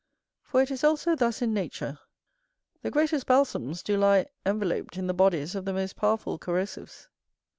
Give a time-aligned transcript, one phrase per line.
[0.41, 1.99] For it is also thus in nature:
[2.81, 7.07] the greatest balsams do lie enveloped in the bodies of the most powerful corrosives.